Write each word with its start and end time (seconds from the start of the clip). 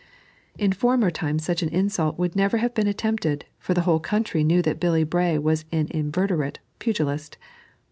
In 0.57 0.71
former 0.73 1.11
times 1.11 1.43
such 1.45 1.61
an 1.61 1.69
insult 1.69 2.17
would 2.17 2.35
never 2.35 2.57
have 2.57 2.73
been 2.73 2.87
attempted, 2.87 3.45
for 3.59 3.75
the 3.75 3.81
whole 3.81 3.99
country 3.99 4.43
knew 4.43 4.63
that 4.63 4.79
Billy 4.79 5.03
Bray 5.03 5.37
was 5.37 5.63
an 5.71 5.89
inveterate 5.91 6.57
pugilist. 6.79 7.37